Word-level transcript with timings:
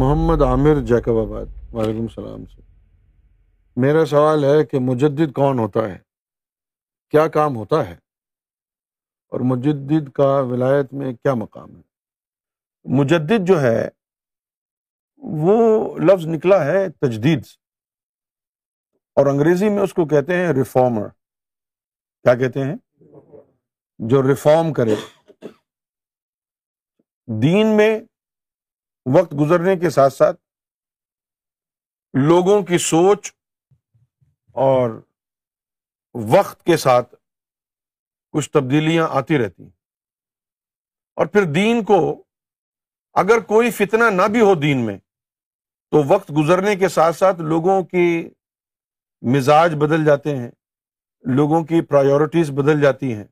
محمد 0.00 0.42
عامر 0.42 0.80
Jacob 0.86 1.12
آباد 1.18 1.74
وعلیکم 1.74 2.02
السلام 2.02 2.46
سے 2.46 2.62
میرا 3.76 4.06
سوال 4.06 4.44
ہے 4.44 4.64
کہ 4.64 4.78
مجدد 4.80 5.32
کون 5.32 5.58
ہوتا 5.58 5.80
ہے؟ 5.80 5.98
کیا 7.10 7.28
کام 7.28 7.56
ہوتا 7.56 7.88
ہے؟ 7.88 7.94
اور 9.28 9.40
مجدد 9.40 10.10
کا 10.10 10.40
ولایت 10.40 10.92
میں 10.92 11.12
کیا 11.12 11.34
مقام 11.34 11.76
ہے؟ 11.76 11.82
مجدد 12.84 13.46
جو 13.46 13.60
ہے، 13.60 13.88
وہ 15.16 15.98
لفظ 15.98 16.26
نکلا 16.26 16.64
ہے 16.64 16.88
تجدید 16.88 17.46
سے۔ 17.46 17.56
اور 19.14 19.26
انگریزی 19.26 19.68
میں 19.68 19.82
اس 19.82 19.94
کو 19.94 20.06
کہتے 20.06 20.36
ہیں 20.36 20.52
ریفارمر 20.52 21.08
کیا 22.22 22.34
کہتے 22.34 22.64
ہیں؟ 22.64 22.76
جو 23.98 24.22
ریفارم 24.22 24.72
کرے۔ 24.72 24.94
دین 27.42 27.66
میں 27.66 28.00
وقت 29.06 29.34
گزرنے 29.40 29.76
کے 29.76 29.90
ساتھ 29.90 30.12
ساتھ 30.12 30.40
لوگوں 32.14 32.62
کی 32.62 32.78
سوچ 32.78 33.32
اور 34.52 34.90
وقت 36.14 36.64
کے 36.64 36.76
ساتھ 36.76 37.14
کچھ 38.32 38.50
تبدیلیاں 38.50 39.08
آتی 39.10 39.38
رہتی 39.38 39.62
ہیں۔ 39.62 39.70
اور 41.16 41.26
پھر 41.26 41.42
دین 41.52 41.84
کو 41.84 42.24
اگر 43.12 43.40
کوئی 43.40 43.70
فتنہ 43.70 44.04
نہ 44.04 44.28
بھی 44.32 44.40
ہو 44.40 44.54
دین 44.54 44.86
میں، 44.86 44.98
تو 45.90 46.02
وقت 46.06 46.32
گزرنے 46.38 46.76
کے 46.76 46.88
ساتھ 46.88 47.16
ساتھ 47.16 47.40
لوگوں 47.40 47.82
کی 47.82 48.30
مزاج 49.22 49.74
بدل 49.74 50.04
جاتے 50.04 50.36
ہیں، 50.36 50.50
لوگوں 51.20 51.64
کی 51.64 51.82
پرائیورٹیز 51.82 52.50
بدل 52.50 52.80
جاتی 52.80 53.14
ہیں 53.14 53.24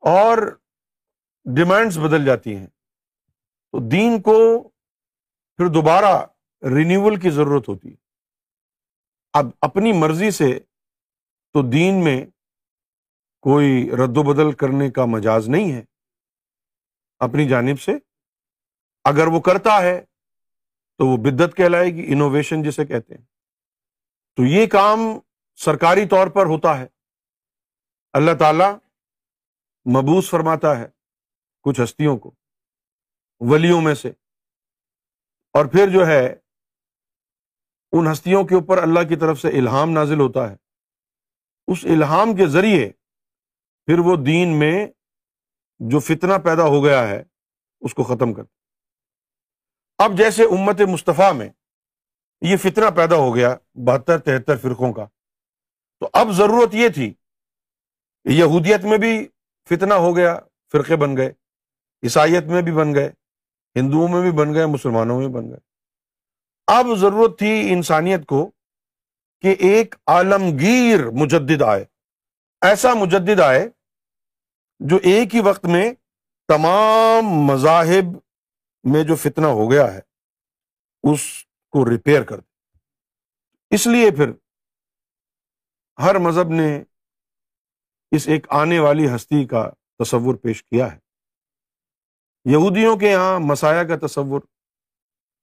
اور 0.00 0.58
ڈیمانڈس 1.56 1.98
بدل 1.98 2.24
جاتی 2.24 2.56
ہیں۔ 2.56 2.66
تو 3.72 3.88
دین 3.88 4.22
کو 4.22 4.70
پھر 5.56 5.66
دوبارہ 5.66 6.26
رینیول 6.62 7.20
کی 7.20 7.30
ضرورت 7.30 7.68
ہوتی 7.68 7.90
ہے۔ 7.90 7.96
اب 9.32 9.46
اپنی 9.60 9.92
مرضی 9.92 10.30
سے 10.30 10.58
تو 11.52 11.70
دین 11.70 12.04
میں 12.04 12.26
کوئی 13.40 13.90
رد 13.90 14.16
و 14.16 14.22
بدل 14.22 14.52
کرنے 14.52 14.90
کا 14.90 15.04
مجاز 15.04 15.48
نہیں 15.48 15.72
ہے۔ 15.72 15.84
اپنی 17.18 17.48
جانب 17.48 17.80
سے 17.80 17.92
اگر 19.04 19.26
وہ 19.26 19.40
کرتا 19.40 19.82
ہے 19.82 20.00
تو 20.98 21.06
وہ 21.06 21.16
بدت 21.16 21.56
کہلائے 21.56 21.90
گی 21.90 22.12
انوویشن 22.12 22.62
جسے 22.62 22.86
کہتے 22.86 23.14
ہیں۔ 23.14 23.24
تو 24.36 24.44
یہ 24.44 24.66
کام 24.66 24.98
سرکاری 25.54 26.08
طور 26.08 26.26
پر 26.26 26.46
ہوتا 26.46 26.78
ہے۔ 26.78 26.86
اللہ 28.12 28.30
تعالی 28.38 28.64
مبوس 29.90 30.30
فرماتا 30.30 30.78
ہے 30.78 30.86
کچھ 31.62 31.80
ہستیوں 31.84 32.16
کو، 32.18 32.30
ولیوں 33.40 33.80
میں 33.80 33.94
سے۔ 33.94 34.12
اور 35.54 35.66
پھر 35.66 35.88
جو 35.88 36.06
ہے، 36.06 36.34
ان 37.92 38.06
ہستیوں 38.12 38.44
کے 38.44 38.54
اوپر 38.54 38.82
اللہ 38.82 39.08
کی 39.08 39.16
طرف 39.16 39.40
سے 39.40 39.48
الہام 39.48 39.90
نازل 39.90 40.20
ہوتا 40.20 40.50
ہے۔ 40.50 40.56
اس 41.66 41.84
الہام 41.84 42.36
کے 42.36 42.46
ذریعے 42.46 42.90
پھر 43.86 43.98
وہ 43.98 44.16
دین 44.16 44.58
میں 44.58 44.86
جو 45.78 45.98
فتنہ 45.98 46.38
پیدا 46.44 46.62
ہو 46.62 46.84
گیا 46.84 47.08
ہے، 47.08 47.22
اس 47.80 47.94
کو 47.94 48.02
ختم 48.02 48.32
کر 48.32 48.42
اب 49.98 50.18
جیسے 50.18 50.44
امت 50.44 50.80
مصطفیٰ 50.80 51.32
میں 51.34 51.48
یہ 52.40 52.56
فتنہ 52.56 52.90
پیدا 52.96 53.16
ہو 53.16 53.34
گیا، 53.34 53.54
بہتر، 53.74 54.18
تہتر 54.18 54.56
فرقوں 54.56 54.92
کا، 54.92 55.04
تو 56.00 56.08
اب 56.12 56.32
ضرورت 56.32 56.74
یہ 56.74 56.88
تھی 56.88 57.14
یہودیت 58.24 58.84
میں 58.84 58.98
بھی 58.98 59.28
فتنہ 59.68 59.94
ہو 59.94 60.16
گیا، 60.16 60.38
فرقے 60.72 60.96
بن 60.96 61.16
گئے، 61.16 61.32
عیسائیت 62.02 62.44
میں 62.44 62.62
بھی 62.62 62.72
بن 62.72 62.94
گئے۔ 62.94 63.10
ہندوؤں 63.76 64.08
میں 64.08 64.20
بھی 64.20 64.30
بن 64.30 64.54
گئے، 64.54 64.66
مسلمانوں 64.66 65.20
میں 65.20 65.28
بن 65.28 65.50
گئے۔ 65.50 65.58
اب 66.66 66.86
ضرورت 66.96 67.38
تھی 67.38 67.72
انسانیت 67.72 68.26
کو 68.26 68.50
کہ 69.40 69.56
ایک 69.58 69.94
عالمگیر 70.06 71.10
مجدد 71.10 71.62
آئے۔ 71.62 71.84
ایسا 72.60 72.94
مجدد 72.94 73.40
آئے 73.40 73.68
جو 74.80 74.96
ایک 75.02 75.34
ہی 75.34 75.40
وقت 75.40 75.64
میں 75.64 75.92
تمام 76.48 77.24
مذاہب 77.24 78.18
میں 78.84 79.04
جو 79.04 79.14
فتنہ 79.14 79.46
ہو 79.46 79.70
گیا 79.70 79.94
ہے، 79.94 80.00
اس 81.02 81.20
کو 81.70 81.90
ریپیئر 81.90 82.22
کر 82.22 82.40
دے۔ 82.40 82.78
اس 83.70 83.86
لیے 83.86 84.10
پھر 84.10 84.30
ہر 85.98 86.18
مذہب 86.18 86.48
نے 86.48 86.82
اس 88.10 88.28
ایک 88.28 88.46
آنے 88.50 88.78
والی 88.78 89.14
ہستی 89.14 89.46
کا 89.46 89.70
تصور 89.98 90.34
پیش 90.34 90.64
کیا 90.64 90.92
ہے۔ 90.92 91.03
یہودیوں 92.44 92.96
کے 92.96 93.10
یہاں 93.10 93.40
مسایا 93.40 93.84
کا 93.84 94.06
تصور، 94.06 94.40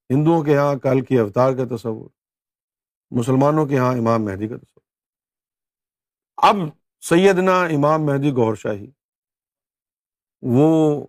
ہندوؤں 0.09 0.43
کے 0.43 0.51
یہاں 0.51 0.75
کل 0.75 1.01
کی 1.01 1.19
اوتار 1.19 1.53
کا 1.53 1.75
تصور، 1.75 2.09
مسلمانوں 3.11 3.65
کے 3.65 3.75
یہاں 3.75 3.93
امام 3.93 4.25
مہدی 4.25 4.47
کا 4.47 4.57
تصور۔ 4.57 4.81
اب 6.37 6.55
سیدنا 7.01 7.61
امام 7.61 8.05
مہدی 8.05 8.31
گور 8.31 8.55
شاہی، 8.55 8.91
وہ 10.41 11.07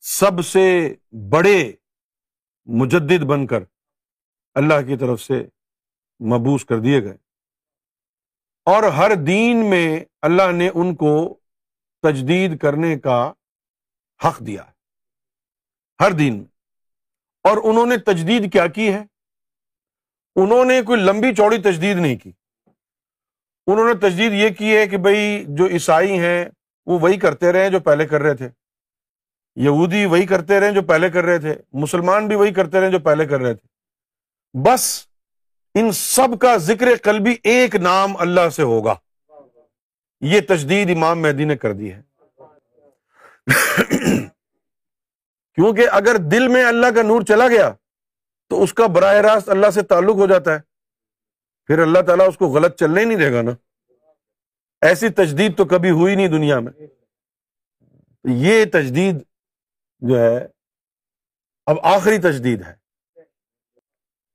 سب 0.00 0.46
سے 0.46 0.94
بڑے 1.32 1.72
مجدد 2.64 3.24
بن 3.24 3.46
کر 3.46 3.60
اللہ 4.54 4.86
کی 4.86 4.96
طرف 4.96 5.20
سے 5.20 5.44
مبوس 6.20 6.64
کر 6.64 6.78
دیے 6.78 7.02
گئے۔ 7.02 7.16
اور 8.64 8.82
ہر 8.82 9.10
دین 9.26 9.70
میں 9.70 10.04
اللہ 10.22 10.52
نے 10.52 10.68
ان 10.68 10.94
کو 10.94 11.38
تجدید 12.02 12.58
کرنے 12.58 12.98
کا 12.98 13.32
حق 14.24 14.40
دیا۔ 14.40 14.62
ہے 14.62 14.79
ہر 16.00 16.10
دین 16.10 16.36
میں۔ 16.36 16.44
اور 17.42 17.56
انہوں 17.64 17.86
نے 17.86 17.96
تجدید 17.96 18.52
کیا 18.52 18.66
کی 18.66 18.92
ہے؟ 18.92 19.02
انہوں 20.36 20.64
نے 20.64 20.82
کوئی 20.82 21.00
لمبی 21.00 21.34
چوڑی 21.34 21.58
تجدید 21.58 21.96
نہیں 21.96 22.16
کی۔ 22.16 22.32
انہوں 23.66 23.88
نے 23.88 23.94
تجدید 23.94 24.32
یہ 24.32 24.48
کی 24.48 24.76
ہے 24.76 24.86
کہ 24.86 24.96
بھائی 24.96 25.44
جو 25.48 25.66
عیسائی 25.66 26.18
ہیں 26.18 26.44
وہ 26.86 26.98
وہی 26.98 27.18
کرتے 27.18 27.52
رہے 27.52 27.70
جو 27.70 27.80
پہلے 27.80 28.06
کر 28.06 28.20
رہے 28.20 28.34
تھے۔ 28.34 28.48
یہودی 29.56 30.06
وہی 30.06 30.26
کرتے 30.26 30.60
رہے 30.60 30.72
جو 30.72 30.82
پہلے 30.82 31.10
کر 31.10 31.24
رہے 31.24 31.38
تھے۔ 31.38 31.54
مسلمان 31.72 32.28
بھی 32.28 32.36
وہی 32.36 32.52
کرتے 32.52 32.80
رہے 32.80 32.90
جو 32.90 32.98
پہلے 32.98 33.26
کر 33.26 33.40
رہے 33.40 33.54
تھے۔ 33.54 33.68
بس 34.62 35.06
ان 35.74 35.92
سب 35.92 36.38
کا 36.40 36.56
ذکر 36.56 36.86
قلبی 37.02 37.36
ایک 37.44 37.76
نام 37.76 38.16
اللہ 38.16 38.48
سے 38.48 38.62
ہوگا۔ 38.62 38.94
یہ 40.20 40.40
تجدید 40.48 40.90
امام 40.90 41.22
مہدی 41.22 41.44
نے 41.44 41.56
کر 41.56 41.72
دی 41.72 41.92
ہے۔ 41.92 42.02
کیونکہ 45.60 45.88
اگر 45.92 46.16
دل 46.16 46.48
میں 46.48 46.64
اللہ 46.64 46.86
کا 46.86 47.02
نور 47.02 47.22
چلا 47.22 47.48
گیا 47.48 47.70
تو 48.48 48.62
اس 48.62 48.74
کا 48.74 48.86
براہ 48.86 49.14
راست 49.14 49.48
اللہ 49.48 49.70
سے 49.70 49.82
تعلق 49.82 50.14
ہو 50.14 50.26
جاتا 50.26 50.54
ہے۔ 50.54 50.58
پھر 51.66 51.78
اللہ 51.78 51.98
تعالیٰ 52.06 52.28
اس 52.28 52.36
کو 52.36 52.46
غلط 52.46 52.78
چلنے 52.78 53.04
نہیں 53.04 53.18
دے 53.18 53.32
گا 53.32 53.42
نا۔ 53.42 53.50
ایسی 54.80 55.08
تجدید 55.08 55.56
تو 55.56 55.64
کبھی 55.64 55.90
ہوئی 55.90 56.14
نہیں 56.14 56.28
دنیا 56.28 56.60
میں۔ 56.60 56.72
یہ 58.24 58.64
تجدید 58.64 59.16
جو 59.98 60.18
ہے، 60.18 60.46
اب 61.66 61.76
آخری 61.82 62.18
تجدید 62.18 62.62
ہے۔ 62.62 62.74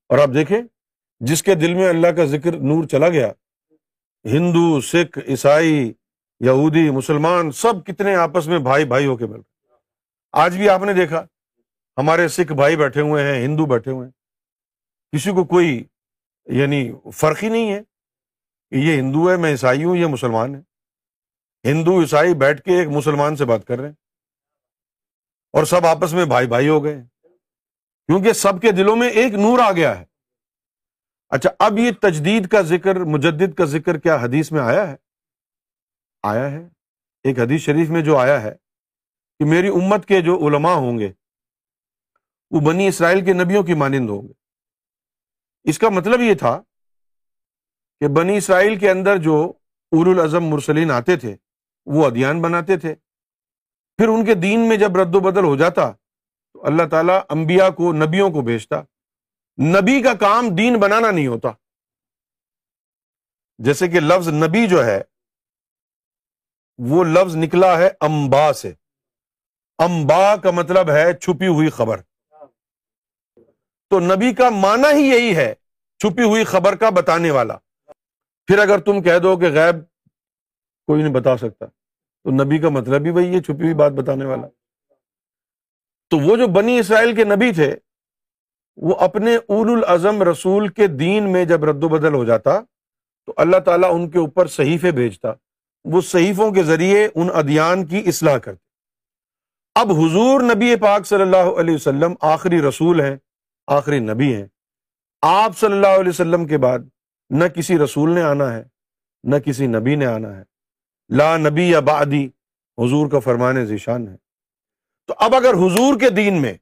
اور 0.09 0.17
آپ 0.17 0.29
دیکھیں، 0.33 0.61
جس 1.19 1.43
کے 1.43 1.55
دل 1.55 1.73
میں 1.73 1.89
اللہ 1.89 2.07
کا 2.07 2.25
ذکر 2.25 2.51
نور 2.51 2.83
چلا 2.83 3.09
گیا، 3.09 3.31
ہندو، 4.25 4.81
سکھ، 4.81 5.19
عیسائی، 5.27 5.93
یہودی، 6.39 6.89
مسلمان، 6.89 7.51
سب 7.51 7.85
کتنے 7.85 8.15
آپس 8.15 8.47
میں 8.47 8.59
بھائی 8.59 8.85
بھائی 8.85 9.05
ہو 9.05 9.17
کے 9.17 9.25
مل 9.25 9.39
آج 10.37 10.57
بھی 10.57 10.69
آپ 10.69 10.81
نے 10.81 10.93
دیکھا، 10.93 11.25
ہمارے 11.97 12.27
سکھ 12.27 12.53
بھائی 12.53 12.75
بیٹھے 12.75 13.01
ہوئے 13.01 13.23
ہیں، 13.23 13.45
ہندو 13.45 13.65
بیٹھے 13.65 13.91
ہوئے 13.91 14.07
ہیں۔ 14.07 14.11
کسی 15.11 15.31
کو 15.31 15.43
کوئی 15.43 15.83
یعنی 16.45 16.91
فرق 17.13 17.43
ہی 17.43 17.49
نہیں 17.49 17.73
ہے 17.73 17.81
کہ 18.69 18.75
یہ 18.75 18.99
ہندو 18.99 19.31
ہے، 19.31 19.37
میں 19.37 19.51
عیسائی 19.51 19.83
ہوں، 19.83 19.95
یہ 19.95 20.05
مسلمان 20.05 20.55
ہے 20.55 20.61
ہندو 21.71 22.01
عیسائی 22.01 22.33
بیٹھ 22.33 22.61
کے 22.61 22.79
ایک 22.79 22.87
مسلمان 22.87 23.35
سے 23.35 23.45
بات 23.45 23.65
کر 23.67 23.77
رہے 23.77 23.87
ہیں 23.87 23.95
اور 25.53 25.63
سب 25.63 25.85
آپس 25.85 26.13
میں 26.13 26.25
بھائی 26.25 26.47
بھائی 26.47 26.69
ہو 26.69 26.83
گئے 26.83 27.01
کیونکہ 28.07 28.33
سب 28.33 28.61
کے 28.61 28.71
دلوں 28.71 28.95
میں 28.95 29.09
ایک 29.09 29.33
نور 29.33 29.59
آ 29.59 29.71
گیا 29.71 29.99
ہے۔ 29.99 30.05
اچھا 31.29 31.49
اب 31.59 31.79
یہ 31.79 31.91
تجدید 32.01 32.47
کا 32.47 32.61
ذکر، 32.61 32.95
مجدد 32.95 33.53
کا 33.53 33.65
ذکر 33.65 33.97
کیا 33.97 34.15
حدیث 34.15 34.51
میں 34.51 34.61
آیا 34.61 34.91
ہے؟ 34.91 34.95
آیا 36.23 36.51
ہے۔ 36.51 36.67
ایک 37.23 37.39
حدیث 37.39 37.61
شریف 37.61 37.89
میں 37.89 38.01
جو 38.01 38.17
آیا 38.17 38.41
ہے 38.43 38.64
کہ 39.39 39.45
میری 39.45 39.67
امت 39.67 40.05
کے 40.05 40.21
جو 40.21 40.47
علماء 40.47 40.73
ہوں 40.73 40.99
گے، 40.99 41.11
وہ 42.51 42.59
بنی 42.59 42.87
اسرائیل 42.87 43.25
کے 43.25 43.33
نبیوں 43.33 43.63
کی 43.63 43.73
مانند 43.73 44.09
ہوں 44.09 44.27
گے۔ 44.27 44.33
اس 45.63 45.79
کا 45.79 45.89
مطلب 45.89 46.21
یہ 46.21 46.33
تھا 46.33 46.61
کہ 47.99 48.07
بنی 48.07 48.37
اسرائیل 48.37 48.79
کے 48.79 48.91
اندر 48.91 49.17
جو 49.17 49.53
ار 49.91 50.07
الاظم 50.07 50.43
مرسلین 50.43 50.91
آتے 50.91 51.17
تھے، 51.17 51.35
وہ 51.85 52.05
ادیان 52.05 52.41
بناتے 52.41 52.77
تھے۔ 52.77 52.95
پھر 53.97 54.07
ان 54.07 54.25
کے 54.25 54.33
دین 54.33 54.69
میں 54.69 54.77
جب 54.77 54.97
رد 54.97 55.15
و 55.15 55.19
بدل 55.19 55.43
ہو 55.43 55.55
جاتا، 55.55 55.91
تو 56.53 56.65
اللہ 56.65 56.83
تعالیٰ 56.91 57.19
انبیاء 57.29 57.69
کو، 57.69 57.93
نبیوں 57.93 58.29
کو 58.29 58.41
بھیجتا۔ 58.41 58.81
نبی 59.61 60.01
کا 60.01 60.13
کام 60.13 60.55
دین 60.55 60.79
بنانا 60.79 61.11
نہیں 61.11 61.27
ہوتا۔ 61.27 61.49
جیسے 63.57 63.87
کہ 63.87 63.99
لفظ 63.99 64.27
نبی 64.27 64.67
جو 64.67 64.85
ہے، 64.85 65.01
وہ 66.77 67.03
لفظ 67.03 67.35
نکلا 67.35 67.77
ہے 67.77 67.89
امبا 67.99 68.53
سے۔ 68.53 68.73
امبا 69.77 70.35
کا 70.35 70.51
مطلب 70.51 70.89
ہے 70.89 71.13
چھپی 71.13 71.47
ہوئی 71.47 71.69
خبر۔ 71.69 72.01
تو 73.89 73.99
نبی 73.99 74.33
کا 74.33 74.49
معنی 74.49 74.93
ہی 74.93 75.09
یہی 75.09 75.35
ہے، 75.35 75.55
چھپی 75.99 76.23
ہوئی 76.23 76.43
خبر 76.43 76.75
کا 76.75 76.89
بتانے 76.89 77.31
والا۔ 77.31 77.57
پھر 78.47 78.59
اگر 78.59 78.79
تم 78.79 79.01
کہہ 79.01 79.19
دو 79.23 79.37
کہ 79.37 79.45
غیب 79.45 79.75
کوئی 80.87 81.03
نہیں 81.03 81.13
بتا 81.13 81.37
سکتا، 81.37 81.65
تو 82.23 82.43
نبی 82.43 82.57
کا 82.57 82.69
مطلب 82.69 83.05
ہی 83.05 83.09
وہی 83.09 83.35
ہے، 83.35 83.41
چھپی 83.41 83.63
ہوئی 83.63 83.73
بات 83.73 83.91
بتانے 83.91 84.25
والا۔ 84.25 84.47
تو 86.09 86.17
وہ 86.17 86.37
جو 86.37 86.47
بنی 86.47 86.79
اسرائیل 86.79 87.15
کے 87.15 87.23
نبی 87.23 87.51
تھے، 87.51 87.75
وہ 88.77 88.95
اپنے 88.95 89.35
اول 89.35 89.71
الازم 89.71 90.23
رسول 90.23 90.67
کے 90.67 90.87
دین 90.87 91.31
میں 91.31 91.45
جب 91.45 91.65
رد 91.65 91.83
و 91.83 91.89
بدل 91.89 92.13
ہو 92.13 92.25
جاتا، 92.25 92.59
تو 93.25 93.33
اللہ 93.37 93.57
تعالیٰ 93.57 93.93
ان 93.93 94.09
کے 94.09 94.19
اوپر 94.19 94.47
صحیفے 94.47 94.91
بھیجتا۔ 94.91 95.33
وہ 95.85 96.01
صحیفوں 96.01 96.51
کے 96.51 96.63
ذریعے 96.63 97.07
ان 97.15 97.27
ادیان 97.33 97.85
کی 97.85 98.03
اصلاح 98.05 98.37
کرتے۔ 98.37 98.64
اب 99.75 99.91
حضور 99.91 100.41
نبی 100.41 100.75
پاک 100.75 101.07
صلی 101.07 101.21
اللہ 101.21 101.59
علیہ 101.59 101.75
وسلم 101.75 102.13
آخری 102.21 102.61
رسول 102.61 103.01
ہیں، 103.01 103.17
آخری 103.67 103.99
نبی 103.99 104.35
ہیں۔ 104.35 104.45
آپ 105.21 105.57
صلی 105.57 105.71
اللہ 105.71 105.99
علیہ 105.99 106.09
وسلم 106.09 106.47
کے 106.47 106.57
بعد 106.57 106.79
نہ 107.29 107.45
کسی 107.45 107.79
رسول 107.79 108.15
نے 108.15 108.21
آنا 108.21 108.53
ہے، 108.53 108.63
نہ 109.23 109.35
کسی 109.35 109.67
نبی 109.67 109.95
نے 109.95 110.05
آنا 110.05 110.37
ہے۔ 110.37 110.43
لا 111.09 111.37
نبی 111.37 111.69
یا 111.69 111.79
بعدی، 111.79 112.25
حضور 112.77 113.11
کا 113.11 113.19
فرمان 113.19 113.65
ذیشان 113.65 114.07
ہے۔ 114.07 114.17
تو 115.07 115.13
اب 115.17 115.35
اگر 115.35 115.53
حضور 115.53 115.99
کے 115.99 116.09
دین 116.09 116.41
میں 116.41 116.53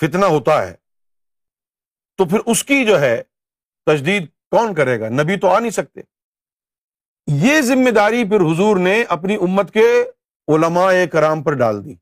فتنہ 0.00 0.26
ہوتا 0.26 0.66
ہے، 0.66 0.74
تو 2.16 2.24
پھر 2.24 2.38
اس 2.46 2.64
کی 2.64 2.84
جو 2.84 3.00
ہے 3.00 3.22
تجدید 3.86 4.26
کون 4.50 4.74
کرے 4.74 5.00
گا؟ 5.00 5.08
نبی 5.08 5.36
تو 5.36 5.48
آ 5.48 5.58
نہیں 5.58 5.70
سکتے۔ 5.70 6.00
یہ 7.26 7.60
ذمہ 7.60 7.90
داری 7.90 8.24
پھر 8.24 8.40
حضور 8.40 8.76
نے 8.76 9.04
اپنی 9.08 9.34
امت 9.34 9.72
کے 9.72 10.04
علماء 10.48 10.92
کرام 11.12 11.42
پر 11.42 11.52
ڈال 11.52 11.84
دی۔ 11.84 11.94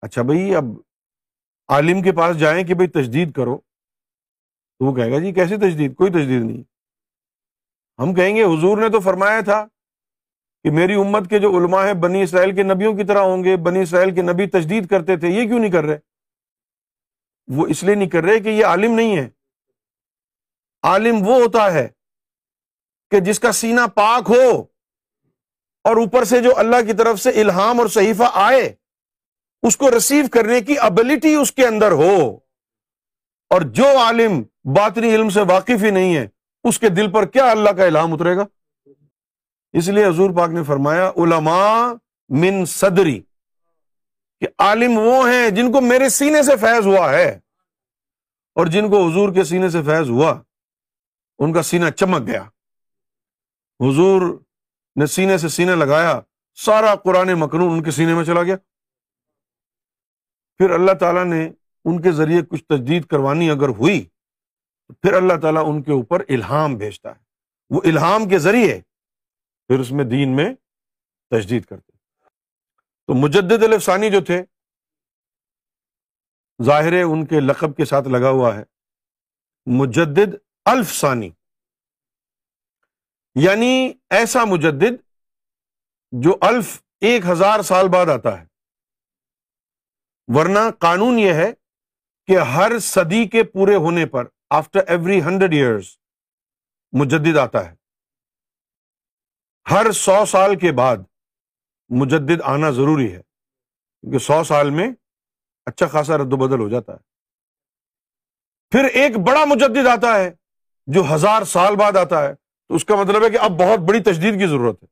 اچھا 0.00 0.22
بھائی، 0.22 0.54
اب 0.54 0.64
عالم 1.68 2.02
کے 2.02 2.12
پاس 2.12 2.38
جائیں 2.38 2.66
کہ 2.66 2.74
بھائی 2.74 2.88
تجدید 2.88 3.32
کرو، 3.32 3.58
تو 4.78 4.84
وہ 4.84 4.94
کہے 4.94 5.12
گا 5.12 5.18
جی 5.18 5.32
کیسی 5.32 5.56
تجدید؟ 5.56 5.94
کوئی 5.94 6.10
تجدید 6.10 6.42
نہیں۔ 6.42 6.62
ہم 7.98 8.14
کہیں 8.14 8.36
گے، 8.36 8.42
حضور 8.42 8.78
نے 8.78 8.88
تو 8.88 9.00
فرمایا 9.00 9.40
تھا 9.40 9.66
کہ 10.62 10.70
میری 10.70 10.94
امت 10.94 11.30
کے 11.30 11.38
جو 11.38 11.58
علماء 11.58 11.86
ہیں، 11.86 11.94
بنی 11.94 12.22
اسرائیل 12.22 12.56
کے 12.56 12.62
نبیوں 12.62 12.96
کی 12.96 13.04
طرح 13.04 13.18
ہوں 13.18 13.44
گے، 13.44 13.56
بنی 13.56 13.82
اسرائیل 13.82 14.14
کے 14.14 14.22
نبی 14.22 14.46
تجدید 14.46 14.88
کرتے 14.88 15.16
تھے، 15.16 15.28
یہ 15.28 15.46
کیوں 15.46 15.58
نہیں 15.58 15.72
کر 15.72 15.84
رہے؟ 15.84 15.98
وہ 17.46 17.66
اس 17.66 17.84
لیے 17.84 17.94
نہیں 17.94 18.08
کر 18.08 18.22
رہے 18.22 18.40
کہ 18.40 18.48
یہ 18.48 18.66
عالم 18.66 18.94
نہیں 18.94 19.16
ہے۔ 19.16 19.28
عالم 20.82 21.28
وہ 21.28 21.34
ہوتا 21.34 21.72
ہے 21.72 21.88
کہ 23.10 23.20
جس 23.20 23.40
کا 23.40 23.52
سینہ 23.52 23.86
پاک 23.94 24.30
ہو۔ 24.30 24.69
اور 25.84 25.96
اوپر 25.96 26.24
سے 26.24 26.40
جو 26.40 26.58
اللہ 26.58 26.76
کی 26.86 26.92
طرف 26.92 27.20
سے 27.20 27.30
الہام 27.30 27.80
اور 27.80 27.88
صحیفہ 27.88 28.22
آئے، 28.32 28.72
اس 29.62 29.76
کو 29.76 29.90
ریسیو 29.90 30.24
کرنے 30.32 30.60
کی 30.60 30.78
ابلٹی 30.78 31.34
اس 31.34 31.52
کے 31.52 31.66
اندر 31.66 31.92
ہو۔ 31.92 32.38
اور 33.50 33.60
جو 33.60 33.98
عالم 33.98 34.42
باطنی 34.64 35.14
علم 35.14 35.28
سے 35.28 35.40
واقف 35.40 35.84
ہی 35.84 35.90
نہیں 35.90 36.16
ہے، 36.16 36.26
اس 36.64 36.78
کے 36.78 36.88
دل 36.88 37.10
پر 37.10 37.26
کیا 37.26 37.50
اللہ 37.50 37.70
کا 37.70 37.84
الہام 37.84 38.12
اترے 38.12 38.36
گا؟ 38.36 38.44
اس 39.72 39.88
لیے 39.88 40.06
حضور 40.06 40.30
پاک 40.36 40.50
نے 40.50 40.62
فرمایا، 40.62 41.08
علماء 41.16 41.92
من 42.28 42.64
صدری، 42.64 43.20
کہ 44.40 44.46
عالم 44.58 44.98
وہ 44.98 45.30
ہیں 45.30 45.50
جن 45.50 45.72
کو 45.72 45.80
میرے 45.80 46.08
سینے 46.08 46.42
سے 46.42 46.56
فیض 46.56 46.86
ہوا 46.86 47.12
ہے۔ 47.12 47.40
اور 48.54 48.66
جن 48.66 48.90
کو 48.90 49.06
حضور 49.06 49.32
کے 49.32 49.44
سینے 49.44 49.68
سے 49.68 49.82
فیض 49.82 50.10
ہوا، 50.10 50.42
ان 51.38 51.52
کا 51.52 51.62
سینہ 51.62 51.90
چمک 51.90 52.26
گیا۔ 52.26 52.42
حضور 53.80 54.42
نے 55.00 55.06
سینے 55.06 55.38
سے 55.38 55.48
سینے 55.48 55.74
لگایا، 55.74 56.20
سارا 56.54 56.94
قرآن 56.94 57.28
مکنون 57.34 57.72
ان 57.72 57.82
کے 57.82 57.90
سینے 57.90 58.14
میں 58.14 58.24
چلا 58.24 58.42
گیا۔ 58.42 58.56
پھر 60.58 60.70
اللہ 60.70 60.92
تعالیٰ 61.00 61.24
نے 61.24 61.50
ان 61.84 62.02
کے 62.02 62.12
ذریعے 62.12 62.42
کچھ 62.42 62.64
تجدید 62.64 63.06
کروانی 63.06 63.50
اگر 63.50 63.68
ہوئی، 63.68 64.04
تو 64.88 64.94
پھر 64.94 65.12
اللہ 65.12 65.32
تعالیٰ 65.42 65.62
ان 65.68 65.82
کے 65.82 65.92
اوپر 65.92 66.20
الہام 66.28 66.76
بھیجتا 66.76 67.08
ہے۔ 67.08 67.20
وہ 67.70 67.80
الہام 67.84 68.28
کے 68.28 68.38
ذریعے 68.38 68.80
پھر 69.68 69.78
اس 69.78 69.92
میں 69.92 70.04
دین 70.04 70.36
میں 70.36 70.54
تجدید 71.30 71.64
کرتے۔ 71.64 71.92
تو 73.06 73.14
مجدد 73.14 73.62
الفسانی 73.62 74.10
جو 74.10 74.20
تھے، 74.20 74.42
ظاہر 76.62 77.02
ان 77.02 77.26
کے 77.26 77.40
لقب 77.40 77.76
کے 77.76 77.84
ساتھ 77.84 78.08
لگا 78.08 78.28
ہوا 78.28 78.56
ہے۔ 78.56 78.64
مجدد 79.66 80.34
الف 80.64 80.92
ثانی 80.92 81.30
یعنی 83.34 83.92
ایسا 84.10 84.44
مجدد 84.44 84.94
جو 86.12 86.36
الف 86.40 86.82
ایک 87.00 87.26
ہزار 87.26 87.62
سال 87.62 87.88
بعد 87.88 88.06
آتا 88.06 88.40
ہے۔ 88.40 88.46
ورنہ 90.26 90.58
قانون 90.78 91.18
یہ 91.18 91.32
ہے 91.32 91.52
کہ 92.26 92.38
ہر 92.38 92.78
صدی 92.78 93.28
کے 93.28 93.44
پورے 93.44 93.74
ہونے 93.74 94.06
پر 94.06 94.24
آفٹر 94.50 94.80
ایوری 94.88 95.22
ہنڈریڈ 95.22 95.52
ایئرس 95.52 95.98
مجدد 96.92 97.38
آتا 97.38 97.70
ہے۔ 97.70 97.74
ہر 99.70 99.92
سو 99.92 100.24
سال 100.24 100.58
کے 100.58 100.72
بعد 100.72 100.96
مجدد 101.88 102.40
آنا 102.44 102.70
ضروری 102.70 103.12
ہے، 103.14 103.22
کیونکہ 104.00 104.18
سو 104.18 104.44
سال 104.44 104.70
میں 104.70 104.90
اچھا 105.66 105.86
خاصا 105.86 106.18
رد 106.18 106.32
و 106.32 106.36
بدل 106.36 106.60
ہو 106.60 106.68
جاتا 106.68 106.92
ہے۔ 106.92 106.98
پھر 108.70 108.84
ایک 108.84 109.16
بڑا 109.26 109.44
مجدد 109.44 109.86
آتا 109.86 110.18
ہے 110.18 110.30
جو 110.86 111.14
ہزار 111.14 111.42
سال 111.42 111.76
بعد 111.76 111.96
آتا 111.96 112.22
ہے۔ 112.22 112.34
تو 112.70 112.76
اس 112.76 112.84
کا 112.84 112.96
مطلب 112.96 113.24
ہے 113.24 113.30
کہ 113.30 113.38
اب 113.40 113.50
بہت 113.50 113.78
بڑی 113.88 114.02
تجدید 114.02 114.40
کی 114.40 114.46
ضرورت 114.46 114.82
ہے۔ 114.82 114.86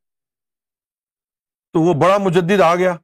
تو 1.72 1.80
وہ 1.80 1.94
بڑا 1.94 2.18
مجدد 2.18 2.60
آ 2.60 2.74
گیا، 2.74 2.96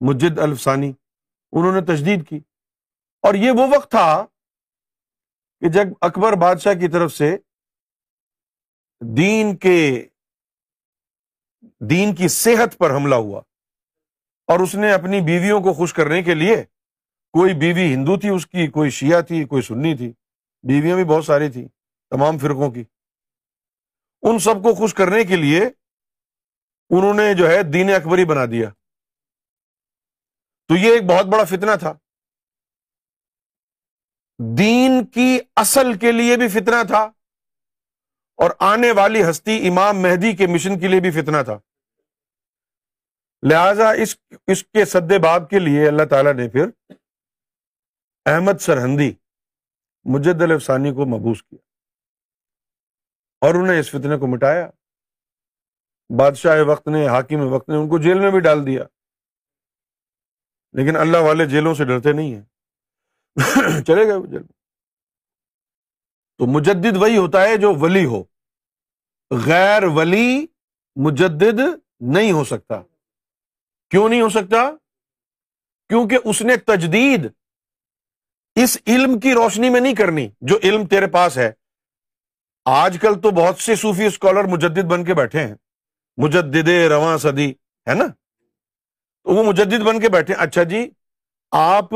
مجد 0.00 0.38
الفسانی، 0.38 0.92
انہوں 1.52 1.72
نے 1.72 1.80
تجدید 1.80 2.28
کی۔ 2.28 2.36
اور 3.22 3.34
یہ 3.34 3.50
وہ 3.50 3.76
وقت 3.76 3.90
تھا 3.90 4.26
کہ 5.60 5.68
جب 5.68 5.82
اکبر 6.00 6.32
بادشاہ 6.32 6.74
کی 6.74 6.88
طرف 6.88 7.12
سے 7.12 7.36
دین 9.16 9.56
کے، 9.56 10.08
دین 11.62 12.14
کی 12.14 12.28
صحت 12.28 12.78
پر 12.78 12.90
حملہ 12.90 13.14
ہوا 13.14 13.40
اور 14.46 14.60
اس 14.60 14.74
نے 14.74 14.92
اپنی 14.92 15.20
بیویوں 15.20 15.60
کو 15.60 15.72
خوش 15.72 15.94
کرنے 15.94 16.22
کے 16.22 16.34
لیے 16.34 16.56
کوئی 17.32 17.54
بیوی 17.54 17.94
ہندو 17.94 18.18
تھی، 18.18 18.28
اس 18.28 18.46
کی 18.46 18.66
کوئی 18.66 18.90
شیعہ 18.90 19.20
تھی، 19.20 19.44
کوئی 19.44 19.62
سنی 19.62 19.96
تھی، 19.96 20.12
بیویاں 20.62 20.96
بھی 20.96 21.04
بہت 21.04 21.24
ساری 21.24 21.50
تھی 21.50 21.68
تمام 22.10 22.38
فرقوں 22.38 22.70
کی۔ 22.70 22.84
ان 24.22 24.38
سب 24.38 24.54
کو 24.54 24.74
خوش 24.74 24.94
کرنے 24.94 25.24
کے 25.24 25.36
لیے 25.36 25.66
انہوں 26.90 27.14
نے 27.14 27.34
جو 27.34 27.50
ہے 27.50 27.62
دین 27.62 27.90
اکبری 27.94 28.24
بنا 28.24 28.44
دیا۔ 28.44 28.70
تو 30.68 30.76
یہ 30.76 30.92
ایک 30.92 31.02
بہت 31.02 31.26
بڑا 31.26 31.44
فتنہ 31.44 31.76
تھا۔ 31.78 31.92
دین 34.58 35.06
کی 35.06 35.40
اصل 35.56 35.98
کے 35.98 36.12
لیے 36.12 36.36
بھی 36.36 36.48
فتنہ 36.48 36.86
تھا 36.86 37.02
اور 38.36 38.50
آنے 38.58 38.92
والی 38.92 39.30
ہستی 39.30 39.68
امام 39.68 39.98
مہدی 39.98 40.36
کے 40.36 40.46
مشن 40.46 40.78
کے 40.78 40.88
لیے 40.88 41.00
بھی 41.00 41.10
فتنہ 41.10 41.42
تھا۔ 41.44 41.58
لہذا 43.50 43.90
اس 43.90 44.16
اس 44.46 44.64
کے 44.64 44.84
سد 44.84 45.12
باب 45.22 45.50
کے 45.50 45.58
لیے 45.58 45.88
اللہ 45.88 46.04
تعالی 46.10 46.32
نے 46.32 46.48
پھر 46.48 46.94
احمد 48.26 48.60
سرہندی 48.60 49.12
مجد 50.04 50.42
الفسانی 50.42 50.90
کو 50.94 51.06
مبوس 51.06 51.42
کیا۔ 51.42 51.69
اور 53.40 53.54
انہیں 53.54 53.80
اس 53.80 53.90
فتنے 53.90 54.16
کو 54.16 54.26
مٹایا۔ 54.26 54.70
بادشاہ 56.18 56.62
وقت 56.66 56.88
نے، 56.88 57.08
حاکم 57.08 57.52
وقت 57.52 57.68
نے 57.68 57.76
ان 57.76 57.88
کو 57.88 57.98
جیل 57.98 58.20
میں 58.20 58.30
بھی 58.30 58.40
ڈال 58.40 58.66
دیا۔ 58.66 58.84
لیکن 60.72 60.96
اللہ 60.96 61.16
والے 61.16 61.46
جیلوں 61.46 61.74
سے 61.74 61.84
ڈرتے 61.84 62.12
نہیں 62.12 62.34
ہیں۔ 62.34 62.42
چلے 63.86 64.04
گئے 64.04 64.26
جیل۔ 64.26 64.40
میں 64.40 64.48
تو 66.38 66.46
مجدد 66.46 66.96
وہی 66.96 67.16
ہوتا 67.16 67.42
ہے 67.42 67.56
جو 67.56 67.74
ولی 67.74 68.04
ہو۔ 68.04 68.24
غیر 69.46 69.82
ولی 69.84 70.46
مجدد 70.96 71.60
نہیں 72.00 72.32
ہو 72.32 72.44
سکتا۔ 72.44 72.82
کیوں 73.90 74.08
نہیں 74.08 74.22
ہو 74.22 74.28
سکتا؟ 74.28 74.70
کیونکہ 75.88 76.18
اس 76.24 76.42
نے 76.42 76.56
تجدید 76.56 77.26
اس 78.54 78.78
علم 78.86 79.20
کی 79.20 79.34
روشنی 79.34 79.70
میں 79.70 79.80
نہیں 79.80 79.94
کرنی 79.94 80.28
جو 80.40 80.58
علم 80.62 80.86
تیرے 80.86 81.06
پاس 81.06 81.38
ہے۔ 81.38 81.52
آج 82.64 82.98
کل 83.00 83.20
تو 83.20 83.30
بہت 83.30 83.58
سے 83.58 83.76
صوفی 83.76 84.06
اسکالر 84.06 84.44
مجدد 84.44 84.84
بن 84.84 85.04
کے 85.04 85.14
بیٹھے 85.14 85.40
ہیں۔ 85.40 85.54
مجدد 86.16 86.68
رواں 86.68 87.18
صدی، 87.18 87.50
ہے 87.88 87.94
نا؟ 87.94 88.06
تو 89.24 89.30
وہ 89.30 89.44
مجدد 89.44 89.80
بن 89.80 90.00
کے 90.00 90.08
بیٹھے 90.08 90.34
اچھا 90.34 90.62
جی 90.62 90.90
آپ 91.50 91.90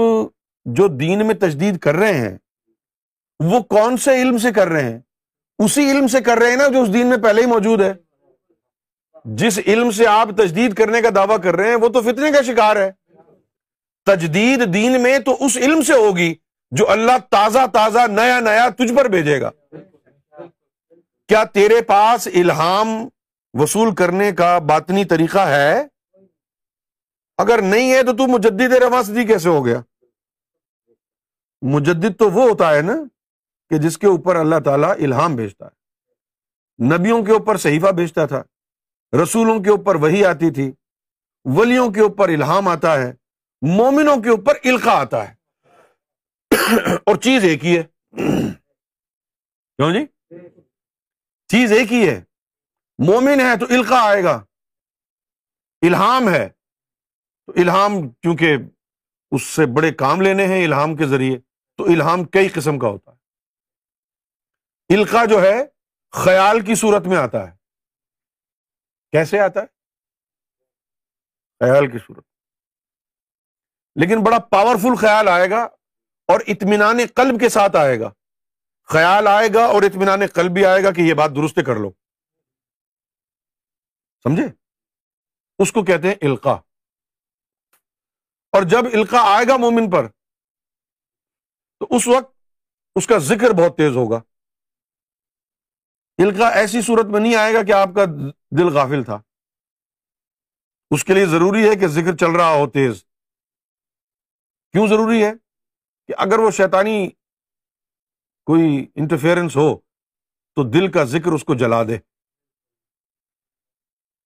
جو 0.65 0.89
دین 0.89 1.27
میں 1.27 1.35
تجدید 1.35 1.79
کر 1.79 1.95
رہے 1.95 2.15
ہیں، 2.15 2.39
وہ 3.41 3.61
کون 3.61 3.97
سے 3.97 4.23
علم 4.23 4.39
سے 4.39 4.53
کر 4.53 4.69
رہے 4.69 4.85
ہیں؟ 4.85 5.01
اسی 5.59 5.91
علم 5.91 6.07
سے 6.07 6.21
کر 6.21 6.39
رہے 6.39 6.49
ہیں 6.49 6.57
نا 6.57 6.69
جو 6.69 6.83
اس 6.83 6.95
دین 6.95 7.07
میں 7.07 7.19
پہلے 7.19 7.43
ہی 7.43 7.47
موجود 7.47 7.81
ہے۔ 7.81 7.93
جس 9.25 9.59
علم 9.67 9.91
سے 9.91 10.07
آپ 10.07 10.29
تجدید 10.37 10.75
کرنے 10.75 11.03
کا 11.03 11.09
دعویٰ 11.15 11.37
کر 11.43 11.57
رہے 11.57 11.69
ہیں، 11.69 11.77
وہ 11.77 11.89
تو 11.89 12.01
فتنے 12.01 12.33
کا 12.33 12.43
شکار 12.43 12.77
ہے۔ 12.77 12.91
تجدید 14.05 14.75
دین 14.75 15.03
میں 15.03 15.19
تو 15.19 15.37
اس 15.41 15.57
علم 15.57 15.83
سے 15.83 15.93
ہوگی 15.93 16.35
جو 16.71 16.91
اللہ 16.91 17.19
تازہ 17.31 17.67
تازہ 17.73 17.99
نیا 18.09 18.41
نیا 18.41 18.69
تجھ 18.69 18.95
پر 18.95 19.05
بھیجے 19.05 19.41
گا۔ 19.41 19.51
کیا 21.29 21.45
تیرے 21.45 21.83
پاس 21.83 22.29
الہام 22.35 22.89
وصول 23.55 23.95
کرنے 23.95 24.33
کا 24.33 24.59
باطنی 24.59 25.05
طریقہ 25.05 25.39
ہے؟ 25.39 25.83
اگر 27.39 27.63
نہیں 27.63 27.93
ہے 27.93 28.03
تو 28.03 28.13
تو 28.13 28.27
مجدد 28.27 28.73
رواں 28.73 29.03
صدی 29.03 29.25
کیسے 29.25 29.49
ہو 29.49 29.67
گیا؟ 29.67 29.81
مجدد 31.63 32.19
تو 32.19 32.31
وہ 32.31 32.49
ہوتا 32.49 32.75
ہے 32.75 32.83
نا 32.83 32.93
کہ 33.71 33.79
جس 33.79 33.99
کے 33.99 34.07
اوپر 34.07 34.37
اللہ 34.37 34.55
تعالیٰ 34.65 34.91
الہام 34.91 35.37
بھیجتا 35.37 35.67
ہے۔ 35.67 35.85
نبیوں 36.85 37.25
کے 37.25 37.33
اوپر 37.33 37.57
صحیفہ 37.57 37.87
بھیجتا 37.87 38.27
تھا، 38.27 38.43
رسولوں 39.23 39.61
کے 39.61 39.71
اوپر 39.71 39.95
وہی 39.95 40.25
آتی 40.25 40.51
تھی، 40.51 40.73
ولیوں 41.45 41.91
کے 41.91 42.01
اوپر 42.01 42.29
الہام 42.29 42.69
آتا 42.69 43.03
ہے، 43.03 43.13
مومنوں 43.63 44.17
کے 44.17 44.31
اوپر 44.31 44.55
القا 44.65 45.01
آتا 45.01 45.29
ہے۔ 45.29 45.35
اور 47.07 47.17
چیز 47.17 47.45
ایک 47.45 47.65
ہی 47.65 47.79
ہے۔ 47.79 47.83
کیوں 49.77 49.93
جی؟ 49.93 50.14
چیز 51.47 51.73
ایک 51.73 51.93
ہی 51.93 52.09
ہے۔ 52.09 52.25
مومن 52.99 53.41
ہے 53.41 53.59
تو 53.59 53.65
القا 53.65 54.11
آئے 54.11 54.25
گا۔ 54.25 54.45
الہام 55.83 56.35
ہے۔ 56.35 56.49
تو 57.47 57.53
الہام 57.57 58.09
کیونکہ 58.09 58.57
اس 59.31 59.43
سے 59.43 59.63
بڑے 59.67 59.93
کام 59.93 60.21
لینے 60.21 60.47
ہیں 60.47 60.65
الہام 60.65 60.97
کے 60.97 61.07
ذریعے، 61.07 61.39
تو 61.77 61.85
الہام 61.85 62.25
کئی 62.25 62.49
قسم 62.49 62.79
کا 62.79 62.87
ہوتا 62.87 63.13
ہے۔ 63.13 63.17
القا 64.97 65.25
جو 65.25 65.43
ہے، 65.43 65.65
خیال 66.11 66.61
کی 66.61 66.75
صورت 66.75 67.07
میں 67.07 67.17
آتا 67.17 67.51
ہے۔ 67.51 67.57
کیسے 69.11 69.41
آتا 69.41 69.61
ہے؟ 69.61 69.67
خیال 71.61 71.91
کی 71.91 71.99
صورت۔ 71.99 72.25
لیکن 74.01 74.25
بڑا 74.25 74.39
پاورفل 74.39 74.97
خیال 75.01 75.29
آئے 75.29 75.51
گا 75.51 75.63
اور 76.29 76.41
اطمینان 76.47 76.97
قلب 77.15 77.41
کے 77.41 77.49
ساتھ 77.49 77.77
آئے 77.77 78.01
گا۔ 78.01 78.11
خیال 78.85 79.27
آئے 79.27 79.49
گا 79.55 79.65
اور 79.65 79.83
اطمینان 79.83 80.27
قلب 80.35 80.53
بھی 80.53 80.67
آئے 80.67 80.85
گا 80.85 80.91
کہ 80.91 81.01
یہ 81.01 81.15
بات 81.15 81.31
درست 81.37 81.59
کر 81.67 81.77
لو۔ 81.77 81.91
سمجھے؟ 84.23 84.45
اس 85.59 85.73
کو 85.73 85.85
کہتے 85.85 86.09
ہیں 86.09 86.15
القا۔ 86.15 86.53
اور 88.53 88.63
جب 88.63 88.79
القا 88.79 89.37
آئے 89.37 89.45
گا 89.49 89.57
مومن 89.57 89.91
پر، 89.91 90.09
تو 91.79 91.87
اس 91.91 92.09
وقت 92.09 92.35
اس 92.95 93.07
کا 93.07 93.19
ذکر 93.19 93.51
بہت 93.51 93.77
تیز 93.77 93.97
ہوگا۔ 93.97 94.17
القا 96.19 96.49
ایسی 96.49 96.83
صورت 96.83 97.07
میں 97.07 97.21
نہیں 97.21 97.37
آئے 97.37 97.55
گا 97.55 97.63
کہ 97.63 97.73
آپ 97.73 97.89
کا 97.97 98.05
دل 98.59 98.69
غافل 98.75 99.05
تھا۔ 99.05 99.23
اس 100.91 101.05
کے 101.05 101.15
لیے 101.15 101.27
ضروری 101.27 101.69
ہے 101.69 101.77
کہ 101.77 101.87
ذکر 101.87 102.17
چل 102.17 102.31
رہا 102.37 102.49
ہو 102.49 102.71
تیز۔ 102.71 103.05
کیوں 104.73 104.87
ضروری 104.87 105.25
ہے؟ 105.25 105.33
کہ 106.07 106.15
اگر 106.19 106.39
وہ 106.39 106.51
شیطانی 106.51 107.11
کوئی 108.45 108.87
انٹرفیئرنس 108.95 109.57
ہو 109.57 109.79
تو 110.55 110.71
دل 110.71 110.93
کا 110.93 111.05
ذکر 111.05 111.33
اس 111.33 111.45
کو 111.45 111.55
جلا 111.55 111.83
دے۔ 111.83 111.97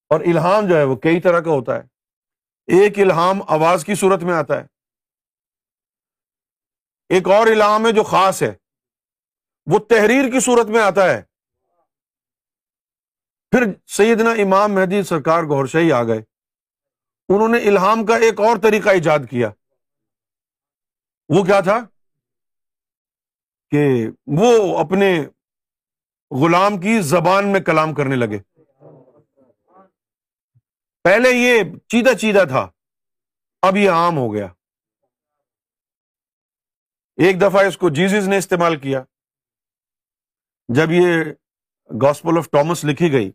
اور 0.08 0.20
الہام 0.20 0.68
جو 0.68 0.76
ہے 0.76 0.84
وہ 0.84 0.96
کئی 0.96 1.20
طرح 1.20 1.40
کا 1.40 1.50
ہوتا 1.50 1.75
ہے۔ 1.75 1.80
ایک 2.66 2.98
الہام 2.98 3.42
آواز 3.42 3.84
کی 3.84 3.94
صورت 3.94 4.22
میں 4.22 4.34
آتا 4.34 4.54
ہے۔ 4.54 4.62
ایک 7.08 7.28
اور 7.28 7.46
الہام 7.46 7.87
ہے 7.87 7.92
جو 7.92 8.02
خاص 8.02 8.42
ہے۔ 8.42 8.54
وہ 9.66 9.78
تحریر 9.78 10.30
کی 10.32 10.40
صورت 10.40 10.66
میں 10.66 10.80
آتا 10.80 11.04
ہے۔ 11.04 11.22
پھر 13.50 13.64
سیدنا 13.87 14.30
امام 14.30 14.72
مہدی 14.72 15.02
سرکار 15.02 15.42
گور 15.42 15.66
شاہی 15.66 15.92
آ 15.92 16.02
گئے۔ 16.02 16.18
انہوں 17.28 17.48
نے 17.48 17.58
الہام 17.58 18.06
کا 18.06 18.16
ایک 18.16 18.40
اور 18.40 18.56
طریقہ 18.62 18.88
ایجاد 18.88 19.18
کیا۔ 19.30 19.50
وہ 21.28 21.44
کیا 21.44 21.60
تھا؟ 21.60 21.98
کہ 23.70 24.06
وہ 24.26 24.78
اپنے 24.78 25.26
غلام 26.30 26.80
کی 26.80 27.00
زبان 27.00 27.52
میں 27.52 27.60
کلام 27.60 27.94
کرنے 27.94 28.16
لگے۔ 28.16 28.38
پہلے 31.04 31.28
یہ 31.30 31.62
چیدہ 31.88 32.14
چیدہ 32.14 32.44
تھا، 32.48 32.70
اب 33.62 33.76
یہ 33.76 33.90
عام 33.90 34.18
ہو 34.18 34.34
گیا۔ 34.34 34.46
ایک 37.16 37.40
دفعہ 37.40 37.66
اس 37.66 37.78
کو 37.78 37.88
جیزز 37.88 38.28
نے 38.28 38.37
استعمال 38.37 38.76
کیا۔ 38.76 39.02
جب 40.68 40.90
یہ 40.90 41.25
گاسپل 42.02 42.38
آف 42.38 42.50
ٹامس 42.50 42.84
لکھی 42.84 43.12
گئی، 43.12 43.32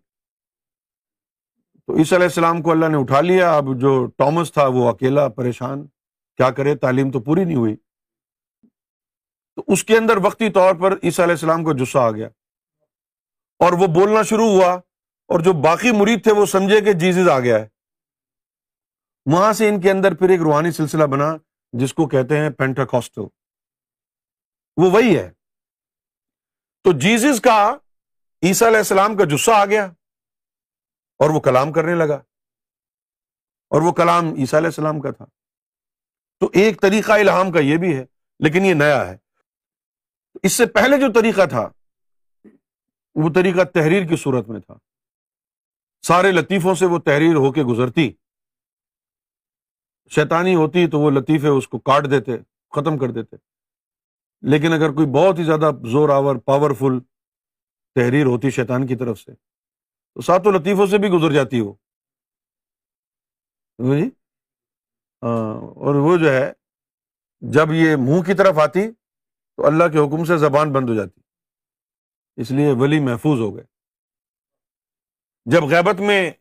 تو 1.87 1.97
عیسی 1.97 2.15
علیہ 2.15 2.25
السلام 2.25 2.61
کو 2.61 2.71
اللہ 2.71 2.85
نے 2.85 2.97
اٹھا 2.97 3.21
لیا۔ 3.21 3.57
اب 3.57 3.63
جو 3.81 4.05
ٹامس 4.05 4.53
تھا، 4.53 4.67
وہ 4.67 4.89
اکیلا 4.89 5.27
پریشان۔ 5.27 5.87
کیا 6.37 6.51
کرے؟ 6.51 6.75
تعلیم 6.75 7.11
تو 7.11 7.19
پوری 7.19 7.43
نہیں 7.43 7.55
ہوئی۔ 7.55 7.75
تو 9.55 9.63
اس 9.67 9.83
کے 9.83 9.98
اندر 9.98 10.17
وقتی 10.17 10.50
طور 10.50 10.75
پر 10.75 10.93
عیسیٰ 11.03 11.25
علیہ 11.25 11.33
السلام 11.33 11.63
کو 11.63 11.74
جسا 11.74 12.00
آ 12.00 12.12
گیا۔ 12.12 12.27
اور 13.60 13.74
وہ 13.74 13.88
بولنا 13.88 14.22
شروع 14.22 14.48
ہوا، 14.48 14.74
اور 15.27 15.39
جو 15.39 15.53
باقی 15.53 15.91
مرید 15.91 16.24
تھے 16.24 16.31
وہ 16.31 16.45
سمجھے 16.45 16.81
کہ 16.81 16.93
جیزز 16.93 17.29
آ 17.29 17.39
گیا 17.39 17.60
ہے۔ 17.60 17.67
وہاں 19.25 19.53
سے 19.53 19.69
ان 19.69 19.81
کے 19.81 19.91
اندر 19.91 20.15
پھر 20.15 20.29
ایک 20.29 20.41
روحانی 20.41 20.72
سلسلہ 20.72 21.03
بنا، 21.03 21.36
جس 21.74 21.93
کو 21.93 22.07
کہتے 22.07 22.38
ہیں 22.38 22.50
پینٹاکاسٹل 22.50 23.22
وہ 24.77 24.91
وہی 24.91 25.17
ہے۔ 25.17 25.31
تو 26.83 26.91
جیزز 26.91 27.41
کا، 27.41 27.77
عیسیٰ 28.41 28.67
علیہ 28.67 28.77
السلام 28.77 29.17
کا 29.17 29.24
جسا 29.24 29.53
آ 29.53 29.65
گیا، 29.65 29.86
اور 31.19 31.29
وہ 31.29 31.39
کلام 31.39 31.72
کرنے 31.72 31.95
لگا۔ 31.95 32.15
اور 33.69 33.81
وہ 33.81 33.91
کلام 33.91 34.33
عیسیٰ 34.33 34.60
علیہ 34.60 34.67
السلام 34.67 35.01
کا 35.01 35.12
تھا۔ 35.12 35.25
تو 36.39 36.50
ایک 36.53 36.81
طریقہ 36.81 37.12
الہام 37.12 37.51
کا 37.51 37.60
یہ 37.60 37.77
بھی 37.77 37.98
ہے، 37.98 38.05
لیکن 38.39 38.65
یہ 38.65 38.74
نیا 38.74 39.07
ہے۔ 39.07 39.17
اس 40.43 40.53
سے 40.53 40.65
پہلے 40.65 40.97
جو 40.97 41.13
طریقہ 41.13 41.45
تھا، 41.45 41.69
وہ 43.15 43.29
طریقہ 43.35 43.63
تحریر 43.63 44.07
کی 44.07 44.15
صورت 44.15 44.49
میں 44.49 44.59
تھا۔ 44.59 44.73
سارے 46.01 46.31
لطیفوں 46.31 46.75
سے 46.75 46.85
وہ 46.85 46.99
تحریر 46.99 47.35
ہو 47.35 47.51
کے 47.51 47.63
گزرتی۔ 47.63 48.13
شیطانی 50.09 50.55
ہوتی 50.55 50.87
تو 50.87 50.99
وہ 50.99 51.11
لطیفے 51.11 51.47
اس 51.47 51.67
کو 51.67 51.79
کاٹ 51.79 52.11
دیتے، 52.11 52.31
ختم 52.69 52.97
کر 52.97 53.11
دیتے۔ 53.11 53.35
لیکن 54.41 54.73
اگر 54.73 54.89
کوئی 54.89 55.07
بہت 55.07 55.39
ہی 55.39 55.43
زیادہ 55.43 55.71
زور 55.91 56.09
آور 56.09 56.35
پاورفل 56.35 56.99
تحریر 57.95 58.25
ہوتی 58.25 58.49
شیطان 58.49 58.87
کی 58.87 58.95
طرف 58.95 59.19
سے، 59.19 59.31
تو 60.13 60.21
ساتوں 60.21 60.51
لطیفوں 60.51 60.87
سے 60.87 60.97
بھی 60.97 61.09
گزر 61.09 61.31
جاتی 61.31 61.61
وہ۔ 61.61 61.73
جی 63.77 64.09
اور 65.21 65.95
وہ 65.95 66.17
جو 66.17 66.33
ہے، 66.33 66.53
جب 67.41 67.71
یہ 67.71 67.95
منہ 67.95 68.21
کی 68.21 68.33
طرف 68.33 68.57
آتی 68.57 68.79
تو 69.57 69.65
اللہ 69.65 69.83
کے 69.83 69.98
حکم 69.98 70.25
سے 70.25 70.38
زبان 70.38 70.74
بند 70.74 70.89
ہو 70.89 70.95
جاتی۔ 70.95 71.22
اس 72.36 72.51
لیے 72.51 72.67
ولی 72.79 73.00
محفوظ 73.00 73.39
ہو 73.39 73.55
گئے۔ 73.55 73.63
جب 75.45 75.63
غیبت 75.63 76.00
میں 76.00 76.31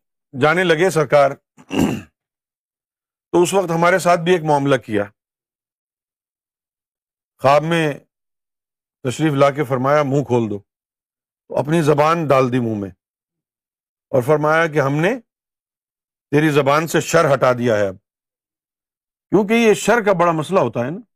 جانے 0.41 0.65
لگے 0.65 0.91
سرکار، 0.91 1.31
تو 3.33 3.43
اس 3.43 3.55
وقت 3.55 3.71
ہمارے 3.71 3.99
ساتھ 3.99 4.21
بھی 4.21 4.33
ایک 4.33 4.43
معاملہ 4.43 4.77
کیا۔ 4.77 5.05
خواب 7.39 7.63
میں 7.63 7.95
تشریف 9.03 9.33
لا 9.33 9.51
کے 9.51 9.65
فرمایا، 9.65 10.03
منہ 10.03 10.25
کھول 10.25 10.51
دو۔ 10.51 10.59
تو 11.49 11.57
اپنی 11.57 11.83
زبان 11.83 12.27
ڈال 12.27 12.53
دی 12.53 12.61
منہ 12.61 12.79
میں 12.79 12.91
اور 14.11 14.23
فرمایا 14.23 14.67
کہ 14.67 14.81
ہم 14.81 14.93
نے 14.93 15.21
تیری 16.31 16.51
زبان 16.51 16.87
سے 16.87 17.01
شر 17.01 17.35
ہٹا 17.35 17.53
دیا 17.53 17.77
ہے 17.77 17.89
اب۔ 17.89 17.97
کیونکہ 19.31 19.53
یہ 19.53 19.75
شر 19.75 20.05
کا 20.05 20.13
بڑا 20.13 20.33
مسئلہ 20.33 20.61
ہوتا 20.61 20.81
ہے 20.81 20.91
نا۔ 20.91 21.12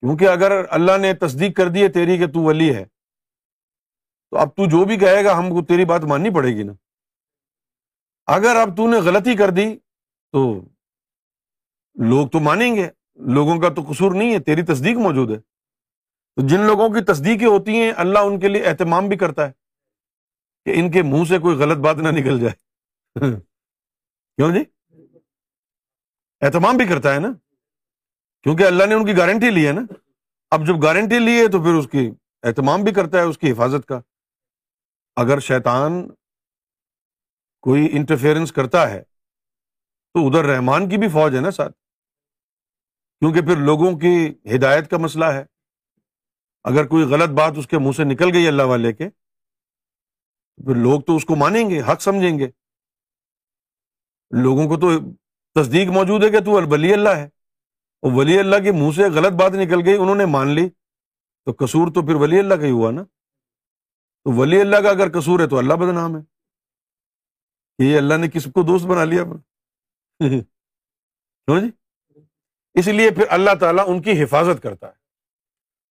کیونکہ 0.00 0.28
اگر 0.28 0.52
اللہ 0.70 0.98
نے 0.98 1.14
تصدیق 1.14 1.56
کر 1.56 1.68
دی 1.68 1.82
ہے 1.82 1.88
تیری 1.88 2.18
کہ 2.18 2.26
تو 2.26 2.40
ولی 2.40 2.74
ہے، 2.74 2.84
تو 4.30 4.38
اب 4.38 4.48
تو 4.56 4.64
جو 4.64 4.84
بھی 4.84 4.96
کہے 4.96 5.24
گا، 5.24 5.38
ہم 5.38 5.48
کو 5.48 5.64
تیری 5.64 5.84
بات 5.84 6.00
ماننی 6.04 6.30
پڑے 6.34 6.48
گی 6.48 6.62
نا۔ 6.62 6.72
اگر 8.26 8.56
اب 8.56 8.76
تو 8.76 8.90
نے 8.90 8.96
غلطی 8.96 9.36
کر 9.36 9.50
دی، 9.50 9.76
تو 10.32 10.60
لوگ 12.08 12.28
تو 12.28 12.40
مانیں 12.40 12.76
گے۔ 12.76 12.88
لوگوں 13.14 13.60
کا 13.60 13.68
تو 13.68 13.82
قصور 13.90 14.12
نہیں 14.12 14.34
ہے، 14.34 14.40
تیری 14.40 14.62
تصدیق 14.62 14.96
موجود 14.96 15.30
ہے۔ 15.30 15.36
تو 16.36 16.46
جن 16.46 16.60
لوگوں 16.60 16.88
کی 16.88 17.04
تصدیقیں 17.04 17.46
ہوتی 17.46 17.70
ہیں، 17.70 17.92
اللہ 17.96 18.18
ان 18.18 18.40
کے 18.40 18.48
لیے 18.48 18.64
اہتمام 18.64 19.08
بھی 19.08 19.16
کرتا 19.16 19.48
ہے 19.48 19.52
کہ 20.64 20.72
ان 20.74 20.90
کے 20.90 21.02
منہ 21.02 21.24
سے 21.24 21.38
کوئی 21.38 21.56
غلط 21.56 21.78
بات 21.78 21.96
نہ 21.96 22.08
نکل 22.08 22.40
جائے۔ 22.40 22.52
کیوں 24.36 24.52
جی؟ 24.52 24.64
اہتمام 26.40 26.76
بھی 26.76 26.86
کرتا 26.86 27.14
ہے 27.14 27.20
نا۔ 27.20 27.28
کیونکہ 28.42 28.62
اللہ 28.62 28.84
نے 28.84 28.94
ان 28.94 29.06
کی 29.06 29.16
گارنٹی 29.16 29.50
لی 29.50 29.66
ہے 29.66 29.72
نا۔ 29.72 29.80
اب 30.50 30.66
جب 30.66 30.82
گارنٹی 30.82 31.18
لی 31.18 31.40
ہے 31.40 31.48
تو 31.48 31.58
پھر 31.62 31.74
اس 31.74 31.88
کی 31.92 32.10
اہتمام 32.42 32.82
بھی 32.82 32.92
کرتا 32.92 33.18
ہے، 33.18 33.22
اس 33.22 33.38
کی 33.38 33.52
حفاظت 33.52 33.88
کا۔ 33.88 34.00
اگر 35.16 35.38
شیطان 35.38 36.08
کوئی 37.60 37.88
انٹرفیئرنس 37.92 38.52
کرتا 38.52 38.90
ہے، 38.90 39.02
تو 40.14 40.28
ادھر 40.28 40.44
رحمان 40.44 40.88
کی 40.88 40.96
بھی 40.96 41.08
فوج 41.08 41.36
ہے 41.36 41.40
نا 41.40 41.50
ساتھ۔ 41.50 41.72
کیونکہ 43.20 43.40
پھر 43.40 43.56
لوگوں 43.56 43.98
کی 43.98 44.34
ہدایت 44.56 44.90
کا 44.90 44.96
مسئلہ 44.96 45.24
ہے۔ 45.24 45.44
اگر 46.64 46.86
کوئی 46.86 47.04
غلط 47.04 47.28
بات 47.28 47.52
اس 47.56 47.66
کے 47.66 47.78
منہ 47.78 47.92
سے 47.92 48.04
نکل 48.04 48.32
گئی 48.32 48.48
اللہ 48.48 48.62
والے 48.62 48.92
کے، 48.92 49.08
پھر 50.56 50.74
لوگ 50.74 51.00
تو 51.00 51.16
اس 51.16 51.24
کو 51.24 51.36
مانیں 51.36 51.70
گے، 51.70 51.80
حق 51.80 52.02
سمجھیں 52.02 52.38
گے۔ 52.38 52.46
لوگوں 54.30 54.68
کو 54.68 54.76
تو 54.76 55.00
تصدیق 55.54 55.88
موجود 55.88 56.24
ہے 56.24 56.30
کہ 56.30 56.40
تو 56.40 56.50
ولی 56.50 56.92
اللہ 56.92 57.08
ہے۔ 57.08 57.28
ولی 58.14 58.38
اللہ 58.38 58.56
کے 58.56 58.72
منہ 58.72 58.90
سے 58.90 59.02
غلط 59.02 59.32
بات 59.32 59.52
نکل 59.52 59.86
گئی، 59.86 59.96
انہوں 59.96 60.14
نے 60.14 60.26
مان 60.26 60.48
لی۔ 60.48 60.68
تو 61.44 61.52
کسور 61.52 61.94
تو 61.94 62.02
پھر 62.02 62.14
ولی 62.14 62.38
اللہ 62.38 62.54
کا 62.54 62.62
ہی 62.62 62.70
ہوا 62.70 62.90
نا۔ 62.90 63.04
تو 64.24 64.32
ولی 64.32 64.60
اللہ 64.60 64.76
کا 64.76 64.90
اگر 64.90 65.08
کسور 65.08 65.40
ہے 65.40 65.48
تو 65.48 65.58
اللہ 65.58 65.74
بدنام 65.74 66.16
ہے۔ 66.16 66.22
یہ 67.78 67.96
اللہ 67.96 68.14
نے 68.14 68.28
کس 68.28 68.44
کو 68.44 68.62
دوست 68.62 68.86
بنا 68.86 69.04
لیا 69.04 69.24
کیوں 69.24 69.38
جی؟ 71.60 71.70
اس 72.74 72.86
لیے 72.86 73.10
پھر 73.10 73.24
اللہ 73.28 73.50
تعالیٰ 73.60 73.84
ان 73.88 74.02
کی 74.02 74.22
حفاظت 74.22 74.62
کرتا 74.62 74.86
ہے۔ 74.86 74.92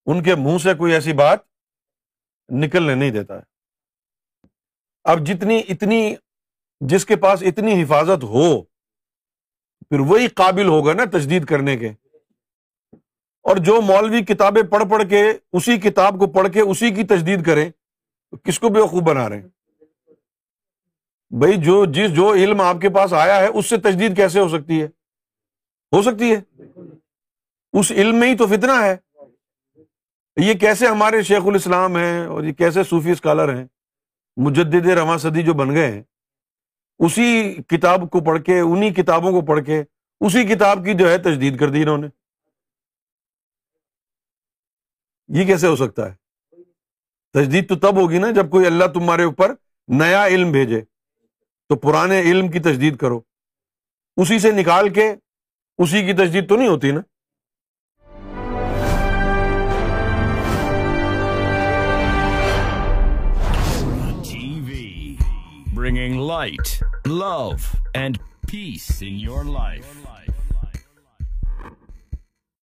ان 0.06 0.24
کے 0.24 0.36
منہ 0.36 0.58
سے 0.58 0.74
کوئی 0.74 0.94
ایسی 0.94 1.14
بات 1.14 1.40
نکلنے 2.50 2.96
نہیں 2.96 3.12
دیتا 3.12 3.38
ہے۔ 3.38 3.42
اب 5.04 5.20
جتنی، 5.20 5.62
اتنی 5.70 6.16
جس 6.80 7.06
کے 7.06 7.16
پاس 7.16 7.44
اتنی 7.44 7.84
حفاظت 7.84 8.24
ہو، 8.24 8.64
پھر 9.90 10.00
وہی 10.00 10.28
قابل 10.28 10.68
ہوگا 10.68 10.94
نا 10.94 11.06
تجدید 11.06 11.46
کرنے 11.46 11.78
کے۔ 11.78 11.92
اور 13.46 13.58
جو 13.58 13.82
مولوی 13.82 14.22
کتابیں 14.22 14.64
پڑھ 14.64 14.84
پڑھ 14.90 15.04
کے 15.10 15.34
اسی 15.54 15.78
کتاب 15.78 16.20
کو 16.20 16.28
پڑھ 16.28 16.54
کے 16.54 16.62
اسی 16.62 16.92
کی 16.92 17.04
تجدید 17.04 17.46
کریں 17.46 17.72
کس 18.44 18.60
کو 18.60 18.70
بے 18.70 18.82
خوب 18.82 19.04
بنا 19.04 19.30
رہے 19.30 19.40
ہیں؟ 19.40 19.48
بھائی 21.30 21.56
جو 21.58 21.86
جس 21.86 22.16
جو 22.16 22.34
علم 22.34 22.62
آپ 22.62 22.82
کے 22.82 22.90
پاس 22.90 23.14
آیا 23.14 23.40
ہے، 23.40 23.48
اس 23.48 23.66
سے 23.66 23.78
تجدید 23.78 24.16
کیسے 24.16 24.40
ہو 24.40 24.50
سکتی 24.50 24.82
ہے؟ 24.82 24.88
ہو 25.94 26.02
سکتی 26.02 26.36
ہے۔ 26.36 26.64
اس 27.74 27.92
علم 27.92 28.16
میں 28.16 28.28
ہی 28.28 28.38
تو 28.38 28.48
فتنا 28.48 28.86
ہے۔ 28.86 28.96
یہ 30.38 30.54
کیسے 30.54 30.88
ہمارے 30.88 31.22
شیخ 31.22 31.42
الاسلام 31.46 31.98
ہیں 31.98 32.26
اور 32.26 32.44
یہ 32.44 32.54
کیسے 32.54 32.84
صوفی 32.84 33.12
اسکالر 33.12 33.56
ہیں؟ 33.56 33.66
مجدد 34.38 34.86
رواں 34.86 35.18
صدی 35.18 35.44
جو 35.44 35.54
بن 35.54 35.76
گئے 35.76 35.92
ہیں، 35.92 36.04
اسی 37.00 37.54
کتاب 37.68 38.10
کو 38.10 38.20
پڑھ 38.20 38.44
کے 38.44 38.60
انہیں 38.60 38.92
کتابوں 38.92 39.32
کو 39.32 39.42
پڑھ 39.42 39.66
کے، 39.66 39.84
اسی 40.22 40.44
کتاب 40.44 40.86
کی 40.86 40.94
جو 40.94 41.10
ہے 41.10 41.18
تجدید 41.18 41.60
کر 41.60 41.70
دی 41.70 41.82
انہوں 41.82 41.98
نے۔ 41.98 42.08
یہ 45.28 45.46
کیسے 45.46 45.68
ہو 45.68 45.76
سکتا 45.76 46.12
ہے؟ 46.12 46.16
تجدید 47.34 47.70
تو 47.70 47.76
تب 47.76 47.96
ہوگی 47.96 48.18
نا 48.18 48.32
جب 48.32 48.50
کوئی 48.50 48.66
اللہ 48.66 48.86
تمہارے 48.86 49.24
اوپر 49.24 49.54
نیا 49.88 50.26
علم 50.26 50.52
بھیجے۔ 50.52 50.82
تو 51.70 51.76
پرانے 51.76 52.22
علم 52.22 52.48
کی 52.48 52.60
تجدید 52.60 52.98
کرو۔ 52.98 53.22
اسی 54.18 54.40
سے 54.40 54.52
نکال 54.52 54.90
کے 54.90 55.16
اسی 55.78 56.06
کی 56.06 56.14
تجدید 56.14 56.50
تو 56.50 56.56
نہیں 56.56 56.68
ہوتی 56.68 56.92
نا؟ 56.92 57.02
Bringing 65.74 66.22
light 66.28 66.84
love 67.08 67.52
and 67.94 68.18
peace 68.52 68.98
in 69.02 69.20
your 69.20 69.44
life 69.44 70.08